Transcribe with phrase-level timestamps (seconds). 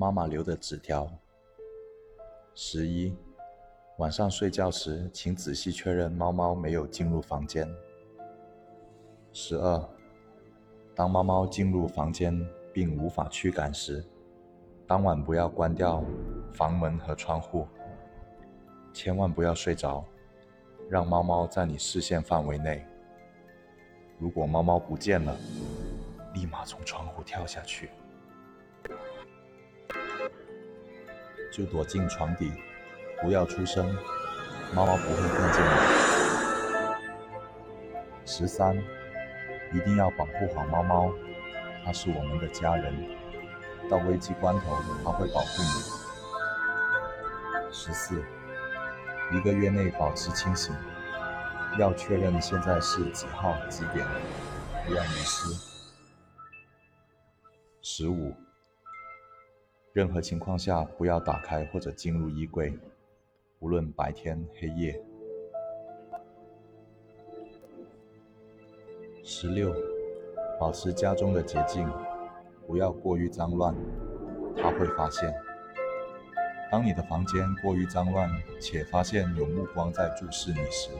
[0.00, 1.06] 妈妈留的纸条。
[2.54, 3.14] 十一，
[3.98, 7.70] 晚上睡觉时，请仔细确认猫猫没有进入房间。
[9.30, 9.88] 十二，
[10.94, 12.34] 当猫猫进入房间
[12.72, 14.02] 并无法驱赶时，
[14.86, 16.02] 当晚不要关掉
[16.50, 17.68] 房门和窗户，
[18.94, 20.02] 千万不要睡着，
[20.88, 22.82] 让猫猫在你视线范围内。
[24.18, 25.36] 如果猫猫不见了，
[26.32, 27.90] 立马从窗户跳下去，
[31.50, 32.52] 就躲进床底，
[33.20, 33.86] 不要出声，
[34.74, 35.70] 猫猫不会看见你。
[38.24, 38.76] 十三，
[39.72, 41.12] 一定要保护好猫猫，
[41.84, 42.94] 它是我们的家人，
[43.90, 45.68] 到危机关头它会保护你。
[47.72, 48.22] 十四，
[49.32, 50.74] 一个月内保持清醒。
[51.78, 54.04] 要确认现在是几号几点，
[54.84, 55.48] 不要迷失。
[57.80, 58.34] 十五，
[59.92, 62.72] 任何情况下不要打开或者进入衣柜，
[63.58, 65.02] 无论白天黑夜。
[69.24, 69.74] 十六，
[70.60, 71.90] 保持家中的洁净，
[72.68, 73.74] 不要过于脏乱，
[74.56, 75.34] 他会发现。
[76.70, 78.30] 当你的房间过于脏乱，
[78.60, 80.90] 且发现有目光在注视你时，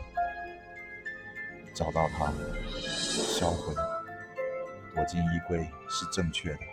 [1.72, 2.33] 找到它，
[2.80, 3.72] 销毁，
[4.96, 6.69] 躲进衣柜是正确的。